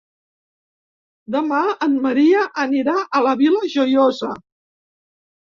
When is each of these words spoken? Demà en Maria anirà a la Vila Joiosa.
Demà 1.35 1.59
en 1.87 1.93
Maria 2.07 2.47
anirà 2.65 2.97
a 3.19 3.23
la 3.27 3.35
Vila 3.43 3.63
Joiosa. 3.77 4.33